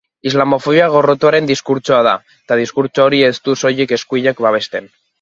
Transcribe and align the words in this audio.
Islamofobia 0.27 0.87
gorrotoaren 0.95 1.51
diskurtsoa 1.51 2.01
da, 2.09 2.15
eta 2.47 2.59
diskurtso 2.63 3.07
hori 3.09 3.23
ez 3.31 3.33
du 3.49 3.59
soilik 3.65 3.99
eskuinak 4.01 4.47
babesten. 4.49 4.95